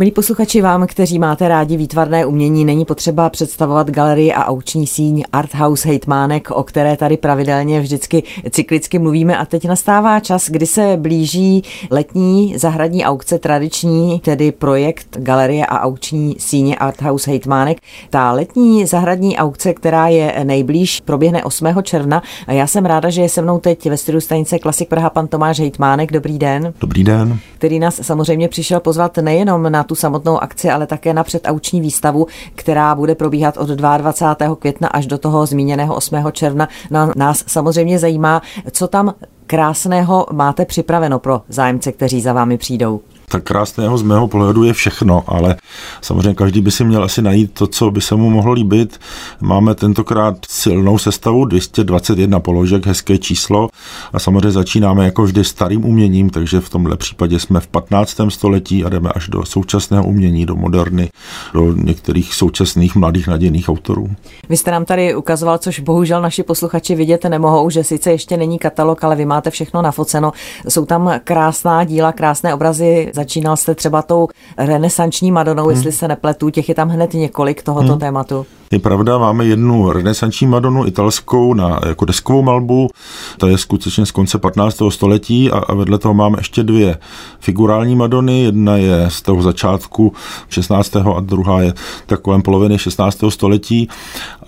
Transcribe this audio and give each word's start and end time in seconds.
Milí 0.00 0.10
posluchači, 0.10 0.62
vám, 0.62 0.86
kteří 0.86 1.18
máte 1.18 1.48
rádi 1.48 1.76
výtvarné 1.76 2.26
umění, 2.26 2.64
není 2.64 2.84
potřeba 2.84 3.30
představovat 3.30 3.90
galerii 3.90 4.32
a 4.32 4.44
auční 4.44 4.86
síň 4.86 5.24
Art 5.32 5.54
House 5.54 5.88
Hejtmánek, 5.88 6.50
o 6.50 6.62
které 6.62 6.96
tady 6.96 7.16
pravidelně 7.16 7.80
vždycky 7.80 8.22
cyklicky 8.50 8.98
mluvíme. 8.98 9.38
A 9.38 9.44
teď 9.44 9.68
nastává 9.68 10.20
čas, 10.20 10.50
kdy 10.50 10.66
se 10.66 10.96
blíží 10.96 11.62
letní 11.90 12.58
zahradní 12.58 13.04
aukce 13.04 13.38
tradiční, 13.38 14.20
tedy 14.20 14.52
projekt 14.52 15.16
galerie 15.18 15.66
a 15.66 15.80
auční 15.80 16.36
síně 16.38 16.76
Art 16.76 17.02
House 17.02 17.30
Hejtmánek. 17.30 17.78
Ta 18.10 18.32
letní 18.32 18.86
zahradní 18.86 19.36
aukce, 19.36 19.74
která 19.74 20.08
je 20.08 20.44
nejblíž, 20.44 21.00
proběhne 21.00 21.44
8. 21.44 21.66
června 21.82 22.22
a 22.46 22.52
já 22.52 22.66
jsem 22.66 22.84
ráda, 22.84 23.10
že 23.10 23.22
je 23.22 23.28
se 23.28 23.42
mnou 23.42 23.58
teď 23.58 23.86
ve 23.90 23.96
studiu 23.96 24.20
stanice 24.20 24.58
Klasik 24.58 24.88
Praha 24.88 25.10
pan 25.10 25.26
Tomáš 25.26 25.60
Hejtmánek. 25.60 26.12
Dobrý 26.12 26.38
den. 26.38 26.74
Dobrý 26.80 27.04
den. 27.04 27.38
Který 27.58 27.78
nás 27.78 28.00
samozřejmě 28.02 28.48
přišel 28.48 28.80
pozvat 28.80 29.16
nejenom 29.16 29.72
na 29.72 29.85
tu 29.86 29.94
samotnou 29.94 30.42
akci, 30.42 30.70
ale 30.70 30.86
také 30.86 31.14
na 31.14 31.24
předauční 31.24 31.80
výstavu, 31.80 32.26
která 32.54 32.94
bude 32.94 33.14
probíhat 33.14 33.56
od 33.56 33.68
22. 33.68 34.56
května 34.56 34.88
až 34.88 35.06
do 35.06 35.18
toho 35.18 35.46
zmíněného 35.46 35.94
8. 35.94 36.16
června. 36.32 36.68
Na 36.90 37.12
nás 37.16 37.44
samozřejmě 37.46 37.98
zajímá, 37.98 38.42
co 38.70 38.88
tam 38.88 39.14
krásného 39.46 40.26
máte 40.32 40.64
připraveno 40.64 41.18
pro 41.18 41.42
zájemce, 41.48 41.92
kteří 41.92 42.20
za 42.20 42.32
vámi 42.32 42.58
přijdou 42.58 43.00
tak 43.28 43.42
krásného 43.42 43.98
z 43.98 44.02
mého 44.02 44.28
pohledu 44.28 44.64
je 44.64 44.72
všechno, 44.72 45.24
ale 45.26 45.56
samozřejmě 46.02 46.34
každý 46.34 46.60
by 46.60 46.70
si 46.70 46.84
měl 46.84 47.04
asi 47.04 47.22
najít 47.22 47.52
to, 47.52 47.66
co 47.66 47.90
by 47.90 48.00
se 48.00 48.14
mu 48.14 48.30
mohlo 48.30 48.52
líbit. 48.52 49.00
Máme 49.40 49.74
tentokrát 49.74 50.36
silnou 50.48 50.98
sestavu, 50.98 51.44
221 51.44 52.40
položek, 52.40 52.86
hezké 52.86 53.18
číslo 53.18 53.68
a 54.12 54.18
samozřejmě 54.18 54.50
začínáme 54.50 55.04
jako 55.04 55.22
vždy 55.22 55.44
starým 55.44 55.84
uměním, 55.84 56.30
takže 56.30 56.60
v 56.60 56.68
tomhle 56.68 56.96
případě 56.96 57.40
jsme 57.40 57.60
v 57.60 57.66
15. 57.66 58.20
století 58.28 58.84
a 58.84 58.88
jdeme 58.88 59.10
až 59.14 59.28
do 59.28 59.44
současného 59.44 60.04
umění, 60.04 60.46
do 60.46 60.56
moderny, 60.56 61.10
do 61.54 61.72
některých 61.72 62.34
současných 62.34 62.96
mladých 62.96 63.28
nadějných 63.28 63.68
autorů. 63.68 64.08
Vy 64.48 64.56
jste 64.56 64.70
nám 64.70 64.84
tady 64.84 65.14
ukazoval, 65.14 65.58
což 65.58 65.80
bohužel 65.80 66.22
naši 66.22 66.42
posluchači 66.42 66.94
vidět 66.94 67.24
nemohou, 67.24 67.70
že 67.70 67.84
sice 67.84 68.10
ještě 68.10 68.36
není 68.36 68.58
katalog, 68.58 69.04
ale 69.04 69.16
vy 69.16 69.24
máte 69.24 69.50
všechno 69.50 69.82
nafoceno. 69.82 70.32
Jsou 70.68 70.84
tam 70.84 71.12
krásná 71.24 71.84
díla, 71.84 72.12
krásné 72.12 72.54
obrazy 72.54 73.10
Začínal 73.16 73.56
jste 73.56 73.74
třeba 73.74 74.02
tou 74.02 74.28
renesanční 74.58 75.32
Madonou, 75.32 75.62
hmm. 75.62 75.70
jestli 75.70 75.92
se 75.92 76.08
nepletu, 76.08 76.50
těch 76.50 76.68
je 76.68 76.74
tam 76.74 76.88
hned 76.88 77.14
několik 77.14 77.62
tohoto 77.62 77.88
hmm. 77.88 77.98
tématu. 77.98 78.46
Je 78.70 78.78
pravda, 78.78 79.18
máme 79.18 79.44
jednu 79.44 79.92
renesanční 79.92 80.46
Madonu 80.46 80.86
italskou 80.86 81.54
na 81.54 81.80
jako 81.86 82.04
deskovou 82.04 82.42
malbu, 82.42 82.88
ta 83.38 83.48
je 83.48 83.58
skutečně 83.58 84.06
z 84.06 84.10
konce 84.10 84.38
15. 84.38 84.82
století 84.88 85.50
a, 85.50 85.58
a 85.58 85.74
vedle 85.74 85.98
toho 85.98 86.14
máme 86.14 86.38
ještě 86.40 86.62
dvě 86.62 86.98
figurální 87.40 87.96
Madony, 87.96 88.42
jedna 88.42 88.76
je 88.76 89.06
z 89.10 89.22
toho 89.22 89.42
začátku 89.42 90.12
16. 90.48 90.96
a 90.96 91.20
druhá 91.20 91.62
je 91.62 91.74
tak 92.06 92.20
kolem 92.20 92.42
poloviny 92.42 92.78
16. 92.78 93.18
století 93.28 93.88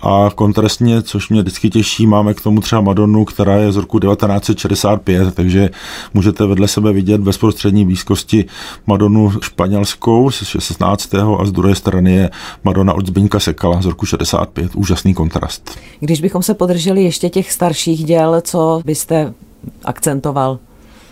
a 0.01 0.29
kontrastně, 0.35 1.01
což 1.01 1.29
mě 1.29 1.41
vždycky 1.41 1.69
těší, 1.69 2.07
máme 2.07 2.33
k 2.33 2.41
tomu 2.41 2.61
třeba 2.61 2.81
Madonu, 2.81 3.25
která 3.25 3.55
je 3.55 3.71
z 3.71 3.75
roku 3.75 3.99
1965, 3.99 5.35
takže 5.35 5.69
můžete 6.13 6.45
vedle 6.45 6.67
sebe 6.67 6.93
vidět 6.93 7.21
bezprostřední 7.21 7.85
blízkosti 7.85 8.45
Madonu 8.87 9.31
španělskou 9.41 10.31
z 10.31 10.43
16. 10.43 11.15
a 11.15 11.45
z 11.45 11.51
druhé 11.51 11.75
strany 11.75 12.13
je 12.13 12.29
Madonna 12.63 12.93
od 12.93 13.07
Zbyňka 13.07 13.39
Sekala 13.39 13.81
z 13.81 13.85
roku 13.85 14.05
65. 14.05 14.75
Úžasný 14.75 15.13
kontrast. 15.13 15.79
Když 15.99 16.21
bychom 16.21 16.43
se 16.43 16.53
podrželi 16.53 17.03
ještě 17.03 17.29
těch 17.29 17.51
starších 17.51 18.03
děl, 18.03 18.41
co 18.41 18.81
byste 18.85 19.33
akcentoval? 19.85 20.59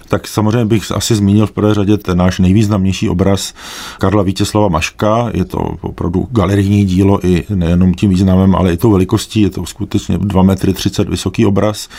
Tak 0.09 0.27
samozřejmě 0.27 0.65
bych 0.65 0.91
asi 0.91 1.15
zmínil 1.15 1.47
v 1.47 1.51
prvé 1.51 1.73
řadě 1.73 1.97
ten 1.97 2.17
náš 2.17 2.39
nejvýznamnější 2.39 3.09
obraz 3.09 3.53
Karla 3.97 4.23
Vítězslava 4.23 4.67
Maška. 4.67 5.29
Je 5.33 5.45
to 5.45 5.57
opravdu 5.81 6.27
galerijní 6.31 6.85
dílo 6.85 7.25
i 7.25 7.43
nejenom 7.49 7.93
tím 7.93 8.09
významem, 8.09 8.55
ale 8.55 8.73
i 8.73 8.77
tou 8.77 8.91
velikostí. 8.91 9.41
Je 9.41 9.49
to 9.49 9.65
skutečně 9.65 10.17
2 10.17 10.43
metry 10.43 10.73
30 10.73 11.09
vysoký 11.09 11.45
obraz, 11.45 11.89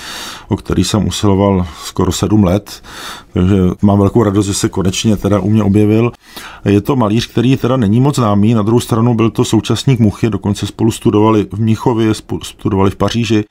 o 0.49 0.56
který 0.56 0.84
jsem 0.84 1.06
usiloval 1.06 1.66
skoro 1.84 2.12
7 2.12 2.44
let. 2.44 2.82
Takže 3.32 3.56
mám 3.82 3.99
velkou 3.99 4.22
radost, 4.22 4.47
že 4.47 4.55
se 4.55 4.69
konečně 4.69 5.16
teda 5.16 5.41
u 5.41 5.50
mě 5.50 5.62
objevil. 5.62 6.12
Je 6.65 6.81
to 6.81 6.97
malíř, 6.97 7.27
který 7.27 7.56
teda 7.56 7.77
není 7.77 8.00
moc 8.00 8.16
známý, 8.16 8.55
na 8.55 8.62
druhou 8.62 8.81
stranu 8.81 9.15
byl 9.15 9.31
to 9.31 9.44
současník 9.44 10.00
Muchy, 10.00 10.31
dokonce 10.31 10.66
spolu 10.66 10.91
studovali 10.91 11.47
v 11.53 11.59
Mnichově, 11.59 12.12
studovali 12.43 12.91
v 12.91 12.97
Paříži. 12.97 13.44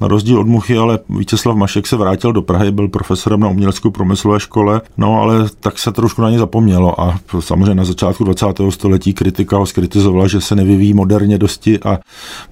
Na 0.00 0.08
rozdíl 0.08 0.40
od 0.40 0.46
Muchy, 0.46 0.78
ale 0.78 0.98
Vítězslav 1.08 1.56
Mašek 1.56 1.86
se 1.86 1.96
vrátil 1.96 2.32
do 2.32 2.42
Prahy, 2.42 2.70
byl 2.70 2.88
profesorem 2.88 3.40
na 3.40 3.48
uměleckou 3.48 3.90
průmyslové 3.92 4.40
škole, 4.40 4.80
no 4.96 5.20
ale 5.20 5.48
tak 5.60 5.78
se 5.78 5.92
trošku 5.92 6.22
na 6.22 6.30
ně 6.30 6.38
zapomnělo 6.38 7.00
a 7.00 7.18
samozřejmě 7.40 7.74
na 7.74 7.84
začátku 7.84 8.24
20. 8.24 8.46
století 8.70 9.14
kritika 9.14 9.56
ho 9.56 9.66
skritizovala, 9.66 10.28
že 10.28 10.40
se 10.40 10.56
nevyvíjí 10.56 10.94
moderně 10.94 11.38
dosti 11.38 11.80
a 11.80 11.98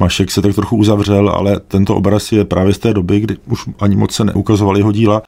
Mašek 0.01 0.31
se 0.31 0.43
tak 0.43 0.55
trochu 0.55 0.77
uzavřel, 0.77 1.29
ale 1.29 1.61
tento 1.69 1.97
obraz 1.97 2.33
je 2.33 2.45
právě 2.45 2.75
z 2.75 2.79
té 2.79 2.95
doby, 2.95 3.21
kdy 3.21 3.37
už 3.47 3.69
ani 3.81 3.97
moc 3.97 4.13
se 4.13 4.25
neukazovaly 4.25 4.81
jeho 4.81 4.93
díla. 4.93 5.23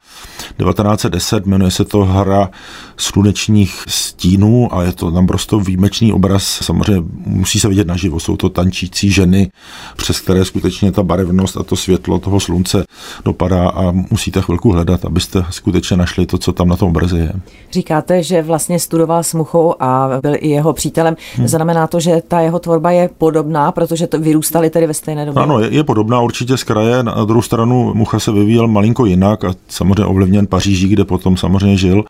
1910 0.57 1.45
jmenuje 1.45 1.71
se 1.71 1.85
to 1.85 2.05
Hra 2.05 2.49
slunečních 2.97 3.83
stínů 3.87 4.75
a 4.75 4.83
je 4.83 4.91
to 4.91 5.09
naprosto 5.09 5.59
výjimečný 5.59 6.13
obraz. 6.13 6.43
Samozřejmě 6.43 7.03
musí 7.25 7.59
se 7.59 7.67
vidět 7.67 7.87
naživo. 7.87 8.19
Jsou 8.19 8.37
to 8.37 8.49
tančící 8.49 9.11
ženy, 9.11 9.51
přes 9.97 10.19
které 10.19 10.45
skutečně 10.45 10.91
ta 10.91 11.03
barevnost 11.03 11.57
a 11.57 11.63
to 11.63 11.75
světlo 11.75 12.19
toho 12.19 12.39
slunce 12.39 12.83
dopadá 13.25 13.69
a 13.69 13.91
musíte 13.91 14.41
chvilku 14.41 14.71
hledat, 14.71 15.05
abyste 15.05 15.45
skutečně 15.49 15.97
našli 15.97 16.25
to, 16.25 16.37
co 16.37 16.53
tam 16.53 16.67
na 16.67 16.75
tom 16.75 16.89
obraze 16.89 17.19
je. 17.19 17.31
Říkáte, 17.71 18.23
že 18.23 18.41
vlastně 18.41 18.79
studoval 18.79 19.23
s 19.23 19.33
Muchou 19.33 19.75
a 19.79 20.09
byl 20.21 20.35
i 20.35 20.49
jeho 20.49 20.73
přítelem. 20.73 21.15
Hmm. 21.35 21.47
Znamená 21.47 21.87
to, 21.87 21.99
že 21.99 22.21
ta 22.27 22.39
jeho 22.39 22.59
tvorba 22.59 22.91
je 22.91 23.09
podobná, 23.17 23.71
protože 23.71 24.07
to 24.07 24.19
vyrůstali 24.19 24.69
tedy 24.69 24.87
ve 24.87 24.93
stejné 24.93 25.25
době? 25.25 25.43
Ano, 25.43 25.59
je, 25.59 25.73
je 25.73 25.83
podobná 25.83 26.21
určitě 26.21 26.57
z 26.57 26.63
kraje. 26.63 27.03
Na 27.03 27.25
druhou 27.25 27.41
stranu 27.41 27.93
Mucha 27.93 28.19
se 28.19 28.31
vyvíjel 28.31 28.67
malinko 28.67 29.05
jinak 29.05 29.43
a 29.43 29.53
samozřejmě 29.67 30.03
ovlivněn 30.33 30.47
Paříží, 30.47 30.89
kde 30.89 31.05
potom 31.05 31.37
samozřejmě 31.37 31.77
žil 31.77 32.03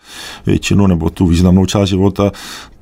většinu 0.46 0.88
nebo 0.88 1.10
tu 1.10 1.28
významnou 1.28 1.66
část 1.66 1.90
života, 1.90 2.32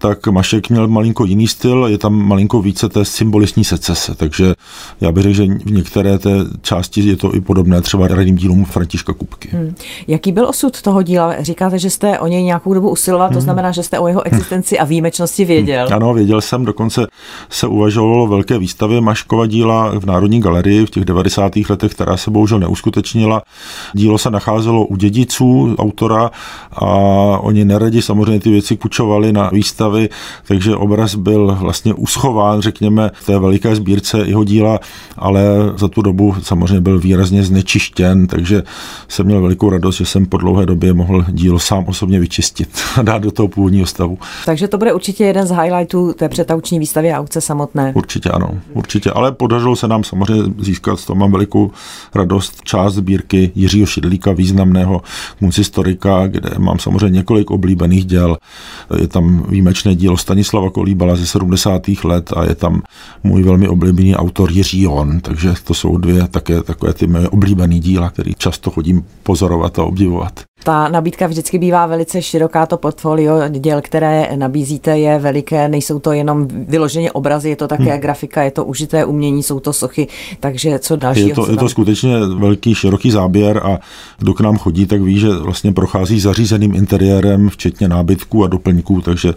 tak 0.02 0.28
Mašek 0.28 0.70
měl 0.70 0.88
malinko 0.88 1.26
jiný 1.26 1.48
styl, 1.48 1.88
je 1.90 1.98
tam 1.98 2.14
malinko 2.14 2.62
více 2.62 2.90
té 2.90 3.06
symbolistní 3.06 3.64
secese, 3.64 4.16
takže 4.16 4.54
já 5.02 5.12
bych 5.12 5.24
řekl, 5.24 5.36
že 5.36 5.46
v 5.46 5.72
některé 5.72 6.20
té 6.20 6.30
části 6.62 7.02
je 7.02 7.16
to 7.16 7.36
i 7.36 7.42
podobné 7.42 7.82
třeba 7.82 8.08
raným 8.08 8.36
dílům 8.36 8.66
Františka 8.66 9.14
Kupky. 9.14 9.50
Hmm. 9.52 9.76
Jaký 10.08 10.32
byl 10.32 10.48
osud 10.48 10.82
toho 10.82 11.02
díla? 11.02 11.36
Říkáte, 11.40 11.80
že 11.80 11.90
jste 11.90 12.20
o 12.20 12.28
něj 12.28 12.44
nějakou 12.44 12.74
dobu 12.74 12.90
usiloval, 12.90 13.30
to 13.30 13.34
hmm. 13.34 13.42
znamená, 13.42 13.72
že 13.72 13.84
jste 13.84 14.00
o 14.00 14.08
jeho 14.08 14.26
existenci 14.26 14.80
a 14.80 14.84
výjimečnosti 14.84 15.46
věděl. 15.46 15.86
Hmm. 15.86 15.96
Ano, 15.96 16.14
věděl 16.14 16.42
jsem, 16.42 16.66
dokonce 16.66 17.08
se 17.50 17.68
uvažovalo 17.68 18.24
o 18.24 18.28
velké 18.28 18.58
výstavě 18.58 19.02
Maškova 19.02 19.46
díla 19.46 20.00
v 20.00 20.06
Národní 20.06 20.42
galerii 20.42 20.86
v 20.86 20.90
těch 20.90 21.06
90. 21.06 21.54
letech, 21.70 21.92
která 21.92 22.18
se 22.18 22.32
bohužel 22.32 22.60
neuskutečnila. 22.60 23.42
Dílo 23.94 24.18
se 24.18 24.32
nacházelo 24.32 24.86
u 24.86 24.96
dědiců 25.32 25.76
autora 25.80 26.32
a 26.72 26.86
oni 27.40 27.66
neradi 27.66 28.02
samozřejmě 28.02 28.40
ty 28.40 28.50
věci 28.50 28.78
kučovali 28.78 29.34
na 29.34 29.50
výstav 29.54 29.72
výstavy, 29.72 30.10
takže 30.48 30.76
obraz 30.76 31.16
byl 31.16 31.58
vlastně 31.60 31.94
uschován, 31.94 32.62
řekněme, 32.62 33.12
v 33.14 33.26
té 33.26 33.40
veliké 33.40 33.76
sbírce 33.76 34.18
jeho 34.18 34.44
díla, 34.44 34.80
ale 35.18 35.44
za 35.78 35.88
tu 35.88 36.02
dobu 36.02 36.36
samozřejmě 36.42 36.82
byl 36.82 37.00
výrazně 37.00 37.44
znečištěn, 37.44 38.28
takže 38.28 38.64
jsem 39.08 39.26
měl 39.26 39.42
velikou 39.42 39.70
radost, 39.70 39.96
že 39.96 40.06
jsem 40.06 40.26
po 40.26 40.38
dlouhé 40.38 40.66
době 40.66 40.94
mohl 40.94 41.26
dílo 41.30 41.60
sám 41.60 41.86
osobně 41.88 42.20
vyčistit 42.20 42.70
a 42.98 43.02
dát 43.02 43.22
do 43.22 43.32
toho 43.32 43.48
původního 43.48 43.86
stavu. 43.86 44.18
Takže 44.46 44.68
to 44.68 44.78
bude 44.78 44.94
určitě 44.94 45.24
jeden 45.24 45.48
z 45.48 45.52
highlightů 45.52 46.14
té 46.14 46.30
přetauční 46.30 46.80
výstavy 46.80 47.12
a 47.12 47.20
aukce 47.20 47.42
samotné. 47.42 47.92
Určitě 47.96 48.30
ano, 48.30 48.50
určitě, 48.74 49.12
ale 49.12 49.32
podařilo 49.32 49.76
se 49.76 49.88
nám 49.88 50.04
samozřejmě 50.04 50.54
získat, 50.60 51.00
z 51.00 51.06
toho 51.06 51.18
mám 51.18 51.32
velikou 51.32 51.72
radost, 52.16 52.62
část 52.64 52.94
sbírky 52.94 53.52
Jiřího 53.56 53.86
Šidlíka, 53.86 54.32
významného 54.32 55.02
historika, 55.58 56.28
kde 56.28 56.50
mám 56.58 56.80
samozřejmě 56.80 57.18
několik 57.18 57.52
oblíbených 57.52 58.06
děl. 58.06 58.38
Je 58.98 59.08
tam 59.08 59.46
výjimečné 59.50 59.96
dílo 59.96 60.18
Stanislava 60.18 60.70
Kolíbala 60.70 61.16
ze 61.16 61.26
70. 61.26 61.82
let 62.04 62.34
a 62.36 62.44
je 62.44 62.56
tam 62.56 62.82
můj 63.24 63.44
velmi 63.44 63.68
oblíbený 63.68 64.16
autor 64.16 64.52
Jiří 64.52 64.82
Jon, 64.82 65.20
takže 65.20 65.54
to 65.64 65.74
jsou 65.74 65.98
dvě 65.98 66.28
také 66.28 66.64
takové 66.64 66.94
ty 66.94 67.08
moje 67.08 67.30
oblíbené 67.30 67.80
díla, 67.80 68.10
které 68.10 68.32
často 68.38 68.72
chodím 68.72 69.06
pozorovat 69.24 69.80
a 69.80 69.84
obdivovat. 69.84 70.40
Ta 70.64 70.88
nabídka 70.88 71.28
vždycky 71.28 71.60
bývá 71.60 71.86
velice 71.86 72.22
široká, 72.22 72.66
to 72.66 72.78
portfolio 72.78 73.48
děl, 73.50 73.82
které 73.82 74.30
nabízíte, 74.36 75.00
je 75.00 75.20
veliké, 75.20 75.68
nejsou 75.68 76.00
to 76.00 76.12
jenom 76.12 76.48
vyloženě 76.48 77.12
obrazy, 77.12 77.50
je 77.50 77.56
to 77.56 77.68
také 77.68 77.92
hmm. 77.92 78.00
grafika, 78.00 78.44
je 78.44 78.52
to 78.52 78.66
užité 78.66 79.06
umění, 79.06 79.44
jsou 79.44 79.60
to 79.60 79.74
sochy, 79.74 80.08
takže 80.40 80.80
co 80.80 80.96
dalšího? 80.96 81.28
Je 81.28 81.36
to, 81.36 81.52
je 81.52 81.58
to 81.58 81.70
skutečně 81.70 82.20
velký, 82.20 82.76
široký 82.76 83.12
záběr 83.12 83.62
a 83.64 83.80
kdo 84.18 84.34
k 84.34 84.42
nám 84.42 84.58
chodí, 84.58 84.86
tak 84.86 85.02
ví, 85.02 85.20
že 85.20 85.30
vlastně 85.30 85.74
prochází 85.74 86.20
zařízeným 86.20 86.76
interiérem, 86.76 87.50
včetně 87.50 87.88
nábytků 87.88 88.44
a 88.44 88.48
doplňků, 88.48 89.02
takže 89.02 89.34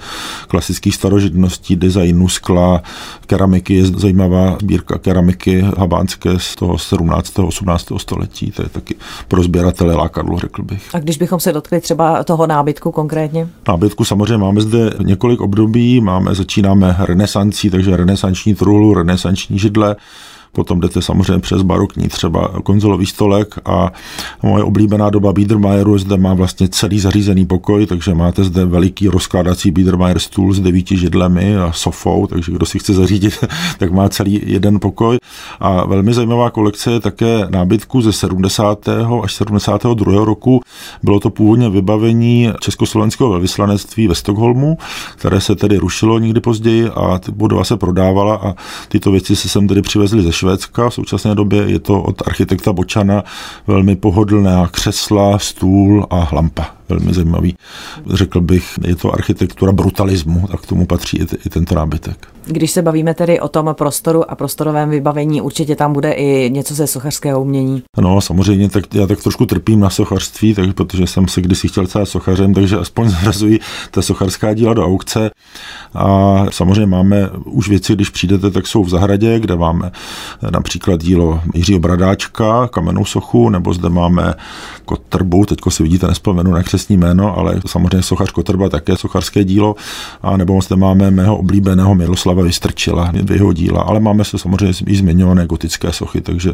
klasických 0.49 0.94
starožitností, 0.94 1.76
designu, 1.76 2.29
skla, 2.29 2.82
keramiky 3.26 3.75
je 3.75 3.87
zajímavá 3.87 4.56
sbírka 4.61 4.99
keramiky 4.99 5.65
habánské 5.76 6.38
z 6.38 6.55
toho 6.55 6.79
17. 6.79 7.38
18. 7.38 7.87
století, 7.97 8.50
to 8.50 8.62
je 8.62 8.69
taky 8.69 8.94
pro 9.29 9.43
sběratele 9.43 9.94
lákadlo, 9.94 10.38
řekl 10.38 10.62
bych. 10.62 10.94
A 10.94 10.99
když 10.99 11.13
když 11.14 11.19
bychom 11.19 11.40
se 11.40 11.52
dotkli 11.52 11.81
třeba 11.81 12.25
toho 12.25 12.46
nábytku 12.46 12.93
konkrétně? 12.93 13.49
Nábytku 13.69 14.05
samozřejmě 14.05 14.37
máme 14.37 14.61
zde 14.61 14.90
několik 15.02 15.40
období, 15.40 16.00
máme, 16.00 16.34
začínáme 16.34 16.96
renesancí, 16.99 17.70
takže 17.70 17.96
renesanční 17.96 18.55
truhlu, 18.55 18.94
renesanční 18.94 19.58
židle, 19.58 19.96
Potom 20.55 20.81
jdete 20.81 21.03
samozřejmě 21.03 21.39
přes 21.39 21.62
barokní 21.62 22.09
třeba 22.09 22.49
konzolový 22.62 23.06
stolek 23.06 23.55
a 23.65 23.93
moje 24.43 24.65
oblíbená 24.65 25.11
doba 25.11 25.33
Biedermeieru 25.33 25.99
zde 25.99 26.17
má 26.17 26.35
vlastně 26.35 26.69
celý 26.69 27.01
zařízený 27.01 27.47
pokoj, 27.47 27.87
takže 27.87 28.15
máte 28.15 28.45
zde 28.45 28.65
veliký 28.65 29.09
rozkládací 29.09 29.71
Biedermeier 29.71 30.19
stůl 30.19 30.55
s 30.55 30.61
devíti 30.61 30.97
židlemi 30.97 31.56
a 31.56 31.73
sofou, 31.73 32.27
takže 32.27 32.53
kdo 32.53 32.67
si 32.67 32.79
chce 32.79 32.95
zařídit, 32.95 33.45
tak 33.79 33.93
má 33.93 34.09
celý 34.09 34.41
jeden 34.47 34.81
pokoj. 34.81 35.19
A 35.61 35.87
velmi 35.87 36.15
zajímavá 36.15 36.51
kolekce 36.51 36.93
je 36.93 37.00
také 37.00 37.47
nábytku 37.50 38.03
ze 38.03 38.12
70. 38.12 38.89
až 39.23 39.35
72. 39.35 40.25
roku. 40.25 40.61
Bylo 41.03 41.21
to 41.21 41.31
původně 41.31 41.71
vybavení 41.71 42.50
československého 42.61 43.31
velvyslanectví 43.31 44.09
ve 44.09 44.15
Stockholmu, 44.15 44.79
které 45.17 45.41
se 45.41 45.55
tedy 45.55 45.77
rušilo 45.77 46.19
nikdy 46.19 46.41
později 46.41 46.89
a 46.89 47.21
budova 47.33 47.65
se 47.65 47.77
prodávala 47.77 48.37
a 48.37 48.55
tyto 48.89 49.11
věci 49.11 49.37
se 49.37 49.49
sem 49.49 49.69
tedy 49.69 49.83
přivezly 49.83 50.23
ze 50.23 50.33
Švédska. 50.44 50.91
V 50.91 50.94
současné 50.94 51.35
době 51.35 51.64
je 51.67 51.79
to 51.79 52.02
od 52.02 52.23
architekta 52.26 52.73
Bočana 52.73 53.25
velmi 53.67 53.96
pohodlná 53.96 54.69
křesla, 54.69 55.38
stůl 55.38 56.06
a 56.11 56.29
lampa 56.32 56.67
velmi 56.88 57.14
zajímavý. 57.14 57.56
Řekl 58.06 58.41
bych, 58.41 58.79
je 58.87 58.96
to 58.96 59.12
architektura 59.12 59.73
brutalismu 59.73 60.49
a 60.50 60.56
k 60.56 60.67
tomu 60.67 60.87
patří 60.87 61.17
i, 61.17 61.26
i 61.46 61.50
tento 61.50 61.75
nábytek. 61.75 62.34
Když 62.46 62.70
se 62.70 62.82
bavíme 62.82 63.14
tedy 63.14 63.41
o 63.41 63.49
tom 63.49 63.75
prostoru 63.79 64.31
a 64.31 64.35
prostorovém 64.35 64.91
vybavení, 64.91 65.41
určitě 65.41 65.76
tam 65.76 65.93
bude 65.93 66.12
i 66.12 66.50
něco 66.50 66.75
ze 66.75 66.87
sochařského 66.87 67.43
umění. 67.43 67.82
No, 68.00 68.20
samozřejmě, 68.20 68.69
tak 68.69 68.94
já 68.94 69.06
tak 69.06 69.23
trošku 69.23 69.46
trpím 69.46 69.81
na 69.81 69.91
sochařství, 69.91 70.55
tak, 70.55 70.75
protože 70.75 71.06
jsem 71.06 71.29
se 71.29 71.41
kdysi 71.41 71.69
chtěl 71.69 71.87
stát 71.87 72.08
sochařem, 72.08 72.55
takže 72.55 72.76
aspoň 72.76 73.08
zrazuji 73.23 73.61
ta 73.91 74.02
sochařská 74.02 74.55
díla 74.55 74.75
do 74.75 74.85
aukce. 74.85 75.31
A 75.94 76.37
samozřejmě 76.50 76.87
máme 76.87 77.31
už 77.44 77.69
věci, 77.69 77.94
když 77.94 78.11
přijdete, 78.11 78.50
tak 78.50 78.67
jsou 78.67 78.85
v 78.85 78.88
zahradě, 78.88 79.40
kde 79.40 79.56
máme 79.56 79.90
například 80.50 81.00
dílo 81.00 81.40
Jiřího 81.55 81.81
Bradáčka, 81.81 82.69
kamennou 82.69 83.05
sochu, 83.05 83.50
nebo 83.50 83.75
zde 83.75 83.88
máme 83.88 84.35
kotrbu, 84.85 85.47
teďko 85.47 85.70
si 85.70 85.82
vidíte, 85.82 86.06
nespomenu 86.06 86.50
na 86.50 86.62
křesní 86.62 86.97
jméno, 86.97 87.38
ale 87.38 87.61
samozřejmě 87.67 88.02
sochař 88.02 88.31
Kotrba 88.31 88.69
také 88.69 88.97
sochařské 88.97 89.44
dílo, 89.44 89.75
a 90.23 90.37
nebo 90.37 90.61
zde 90.62 90.76
máme 90.76 91.11
mého 91.11 91.37
oblíbeného 91.37 91.94
Miroslava 91.94 92.34
Vystrčila, 92.43 93.13
jeho 93.33 93.53
díla, 93.53 93.83
ale 93.83 94.01
máme 94.01 94.25
se 94.25 94.39
samozřejmě 94.39 94.75
i 94.87 94.97
zmiňované 94.97 95.47
gotické 95.47 95.93
sochy, 95.93 96.21
takže 96.21 96.53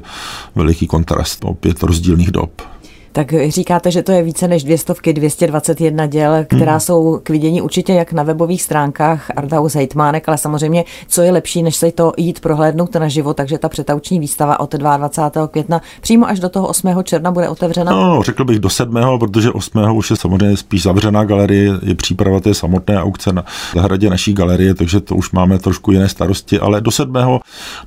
veliký 0.55 0.87
kontrast, 0.87 1.44
opět 1.44 1.82
rozdílných 1.82 2.31
dob 2.31 2.62
tak 3.12 3.34
říkáte, 3.48 3.90
že 3.90 4.02
to 4.02 4.12
je 4.12 4.22
více 4.22 4.48
než 4.48 4.64
200, 4.64 5.12
221 5.12 6.06
děl, 6.06 6.44
která 6.44 6.72
hmm. 6.72 6.80
jsou 6.80 7.20
k 7.22 7.30
vidění 7.30 7.62
určitě 7.62 7.92
jak 7.92 8.12
na 8.12 8.22
webových 8.22 8.62
stránkách 8.62 9.30
Arthouse 9.36 9.78
Hejtmánek, 9.78 10.28
ale 10.28 10.38
samozřejmě, 10.38 10.84
co 11.08 11.22
je 11.22 11.32
lepší, 11.32 11.62
než 11.62 11.76
se 11.76 11.92
to 11.92 12.12
jít 12.16 12.40
prohlédnout 12.40 12.94
na 12.94 13.08
živo, 13.08 13.34
takže 13.34 13.58
ta 13.58 13.68
přetauční 13.68 14.20
výstava 14.20 14.60
od 14.60 14.74
22. 14.74 15.48
května 15.48 15.80
přímo 16.00 16.28
až 16.28 16.40
do 16.40 16.48
toho 16.48 16.68
8. 16.68 16.88
června 17.02 17.30
bude 17.30 17.48
otevřena? 17.48 17.92
No, 17.92 18.06
no, 18.06 18.22
řekl 18.22 18.44
bych 18.44 18.58
do 18.58 18.70
7. 18.70 18.96
protože 19.20 19.50
8. 19.50 19.96
už 19.96 20.10
je 20.10 20.16
samozřejmě 20.16 20.56
spíš 20.56 20.82
zavřená 20.82 21.24
galerie, 21.24 21.72
je 21.82 21.94
příprava 21.94 22.40
té 22.40 22.54
samotné 22.54 23.02
aukce 23.02 23.32
na 23.32 23.44
zahradě 23.74 24.10
naší 24.10 24.32
galerie, 24.32 24.74
takže 24.74 25.00
to 25.00 25.16
už 25.16 25.32
máme 25.32 25.58
trošku 25.58 25.92
jiné 25.92 26.08
starosti, 26.08 26.60
ale 26.60 26.80
do 26.80 26.90
7. 26.90 27.14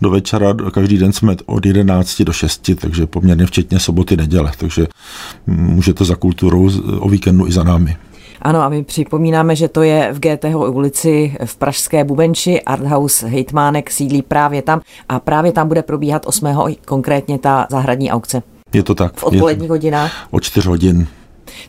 do 0.02 0.10
večera 0.10 0.54
každý 0.72 0.98
den 0.98 1.14
jsme 1.14 1.36
od 1.46 1.66
11 1.66 2.22
do 2.22 2.34
6, 2.34 2.70
takže 2.82 3.08
poměrně 3.08 3.46
včetně 3.46 3.80
soboty, 3.80 4.18
neděle, 4.18 4.52
takže 4.58 4.86
můžete 5.48 6.06
za 6.06 6.16
kulturou 6.16 6.70
o 7.00 7.10
víkendu 7.10 7.48
i 7.48 7.52
za 7.52 7.64
námi. 7.64 7.98
Ano, 8.42 8.62
a 8.62 8.70
my 8.70 8.84
připomínáme, 8.84 9.56
že 9.56 9.68
to 9.68 9.82
je 9.82 10.10
v 10.14 10.20
GT 10.20 10.46
ulici 10.56 11.36
v 11.46 11.56
Pražské 11.56 12.04
Bubenči. 12.04 12.62
Arthouse 12.62 13.28
Hejtmánek 13.28 13.92
sídlí 13.92 14.22
právě 14.22 14.62
tam 14.62 14.82
a 15.10 15.20
právě 15.20 15.52
tam 15.52 15.68
bude 15.68 15.82
probíhat 15.82 16.26
8. 16.26 16.48
konkrétně 16.86 17.38
ta 17.40 17.68
zahradní 17.70 18.12
aukce. 18.12 18.44
Je 18.74 18.84
to 18.84 18.96
tak. 18.96 19.18
V 19.18 19.24
odpoledních 19.24 19.70
hodinách? 19.70 20.28
O 20.32 20.40
4 20.40 20.68
hodin. 20.68 21.08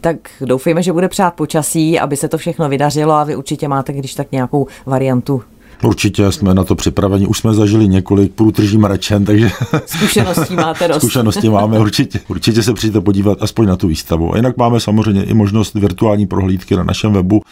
Tak 0.01 0.17
doufejme, 0.41 0.83
že 0.83 0.93
bude 0.93 1.09
přát 1.09 1.35
počasí, 1.35 2.01
aby 2.01 2.17
se 2.17 2.29
to 2.29 2.39
všechno 2.39 2.69
vydařilo 2.69 3.13
a 3.13 3.25
vy 3.25 3.37
určitě 3.37 3.69
máte, 3.69 3.93
když 3.93 4.15
tak 4.15 4.33
nějakou 4.33 4.67
variantu 4.87 5.43
Určitě 5.83 6.33
jsme 6.33 6.55
na 6.55 6.65
to 6.65 6.75
připraveni. 6.75 7.27
Už 7.27 7.39
jsme 7.39 7.55
zažili 7.55 7.89
několik 7.89 8.33
průtrží 8.33 8.79
mračen, 8.79 9.25
takže 9.25 9.51
zkušeností 9.87 10.57
máte 10.57 10.89
dost. 10.89 10.99
Zkušenosti 10.99 11.49
máme 11.49 11.79
určitě. 11.79 12.21
Určitě 12.29 12.63
se 12.63 12.73
přijďte 12.73 13.01
podívat 13.01 13.39
aspoň 13.43 13.67
na 13.67 13.77
tu 13.77 13.89
výstavu. 13.89 14.35
A 14.35 14.37
jinak 14.37 14.57
máme 14.57 14.81
samozřejmě 14.81 15.25
i 15.25 15.35
možnost 15.35 15.75
virtuální 15.75 16.27
prohlídky 16.27 16.77
na 16.77 16.83
našem 16.85 17.13
webu. 17.13 17.43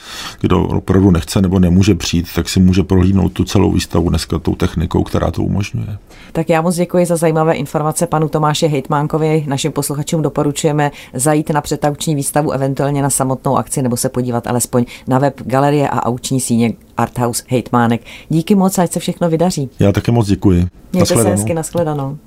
Kdo 0.41 0.63
opravdu 0.63 1.11
nechce 1.11 1.43
nebo 1.43 1.59
nemůže 1.59 1.95
přijít, 1.95 2.27
tak 2.35 2.49
si 2.49 2.61
může 2.61 2.83
prohlídnout 2.83 3.33
tu 3.33 3.45
celou 3.45 3.73
výstavu 3.73 4.09
dneska 4.09 4.39
tou 4.39 4.55
technikou, 4.55 5.03
která 5.03 5.31
to 5.31 5.43
umožňuje. 5.43 5.99
Tak 6.33 6.49
já 6.49 6.63
moc 6.63 6.77
děkuji 6.77 7.07
za 7.07 7.17
zajímavé 7.17 7.55
informace 7.55 8.07
panu 8.07 8.29
Tomáše 8.29 8.67
Hejtmánkovi. 8.67 9.45
Našim 9.47 9.73
posluchačům 9.73 10.23
doporučujeme 10.23 10.91
zajít 11.15 11.51
na 11.51 11.61
přetauční 11.61 12.15
výstavu, 12.15 12.53
eventuálně 12.53 13.03
na 13.03 13.11
samotnou 13.11 13.57
akci 13.57 13.83
nebo 13.83 13.97
se 13.97 14.09
podívat 14.09 14.47
alespoň 14.47 14.85
na 15.07 15.19
web 15.19 15.35
galerie 15.45 15.89
a 15.89 16.07
auční 16.07 16.41
síně 16.41 16.73
Arthouse 17.03 17.43
Hejtmánek. 17.49 18.01
Díky 18.29 18.55
moc, 18.55 18.79
ať 18.79 18.93
se 18.93 19.01
všechno 19.01 19.31
vydaří. 19.31 19.71
Já 19.79 19.93
také 19.93 20.13
moc 20.13 20.27
děkuji. 20.27 20.67
Mějte 20.93 21.15
se 21.15 21.29
hezky, 21.29 21.55
nashledanou. 21.55 22.19